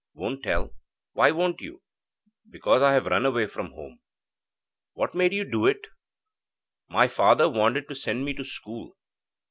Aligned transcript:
'Won't 0.15 0.41
tell.' 0.41 0.73
'Why 1.13 1.29
won't 1.29 1.61
you?' 1.61 1.83
'Because 2.49 2.81
I 2.81 2.93
have 2.93 3.05
run 3.05 3.23
away 3.23 3.45
from 3.45 3.73
home.' 3.73 3.99
'What 4.93 5.13
made 5.13 5.31
you 5.31 5.43
do 5.43 5.67
it?' 5.67 5.89
'My 6.89 7.07
father 7.07 7.47
wanted 7.47 7.87
to 7.87 7.93
send 7.93 8.25
me 8.25 8.33
to 8.33 8.43
school.' 8.43 8.97